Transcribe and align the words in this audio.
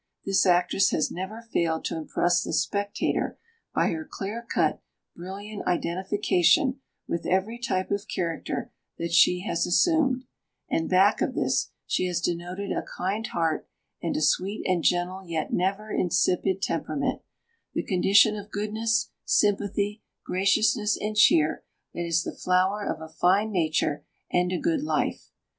This 0.25 0.47
actress 0.47 0.89
has 0.89 1.11
never 1.11 1.43
failed 1.43 1.83
to[Pg 1.83 1.89
378] 1.93 1.97
impress 2.01 2.43
the 2.43 2.53
spectator 2.53 3.37
by 3.75 3.89
her 3.89 4.03
clear 4.09 4.43
cut, 4.51 4.81
brilliant 5.15 5.67
identification 5.67 6.79
with 7.07 7.27
every 7.27 7.59
type 7.59 7.91
of 7.91 8.07
character 8.07 8.71
that 8.97 9.11
she 9.13 9.41
has 9.41 9.67
assumed; 9.67 10.23
and, 10.67 10.89
back 10.89 11.21
of 11.21 11.35
this, 11.35 11.69
she 11.85 12.07
has 12.07 12.19
denoted 12.19 12.71
a 12.71 12.81
kind 12.81 13.27
heart 13.27 13.67
and 14.01 14.17
a 14.17 14.21
sweet 14.21 14.65
and 14.65 14.83
gentle 14.83 15.23
yet 15.23 15.53
never 15.53 15.91
insipid 15.91 16.63
temperament—the 16.63 17.83
condition 17.83 18.35
of 18.35 18.49
goodness, 18.49 19.11
sympathy, 19.23 20.01
graciousness, 20.25 20.97
and 20.99 21.15
cheer 21.15 21.63
that 21.93 22.07
is 22.07 22.23
the 22.23 22.33
flower 22.35 22.83
of 22.83 23.01
a 23.01 23.07
fine 23.13 23.51
nature 23.51 24.03
and 24.31 24.51
a 24.51 24.57
good 24.57 24.81
life. 24.81 25.29